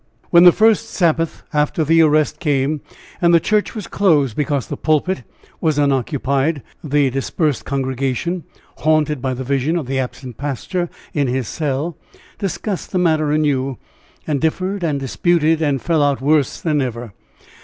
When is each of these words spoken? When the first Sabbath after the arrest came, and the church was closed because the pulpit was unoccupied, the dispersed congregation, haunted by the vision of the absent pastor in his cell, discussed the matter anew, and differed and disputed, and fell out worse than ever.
When 0.31 0.45
the 0.45 0.51
first 0.51 0.89
Sabbath 0.89 1.43
after 1.53 1.83
the 1.83 2.01
arrest 2.01 2.39
came, 2.39 2.81
and 3.21 3.35
the 3.35 3.39
church 3.39 3.75
was 3.75 3.85
closed 3.85 4.35
because 4.35 4.65
the 4.65 4.75
pulpit 4.75 5.21
was 5.61 5.77
unoccupied, 5.77 6.63
the 6.83 7.11
dispersed 7.11 7.65
congregation, 7.65 8.43
haunted 8.77 9.21
by 9.21 9.35
the 9.35 9.43
vision 9.43 9.75
of 9.77 9.85
the 9.85 9.99
absent 9.99 10.37
pastor 10.39 10.89
in 11.13 11.27
his 11.27 11.47
cell, 11.47 11.99
discussed 12.39 12.91
the 12.91 12.97
matter 12.97 13.31
anew, 13.31 13.77
and 14.25 14.41
differed 14.41 14.83
and 14.83 14.99
disputed, 14.99 15.61
and 15.61 15.83
fell 15.83 16.01
out 16.01 16.19
worse 16.19 16.59
than 16.61 16.81
ever. 16.81 17.13